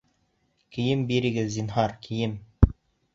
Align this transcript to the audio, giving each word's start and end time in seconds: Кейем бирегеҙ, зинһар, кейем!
Кейем 0.77 1.03
бирегеҙ, 1.11 1.51
зинһар, 1.57 1.93
кейем! 2.09 2.33